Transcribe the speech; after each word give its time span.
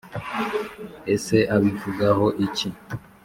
ese 1.13 1.37
abivugaho 1.55 2.25
iki?' 2.45 2.69